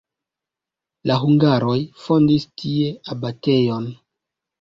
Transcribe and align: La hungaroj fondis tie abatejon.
La 1.09 1.17
hungaroj 1.23 1.75
fondis 2.05 2.47
tie 2.63 2.89
abatejon. 3.17 3.87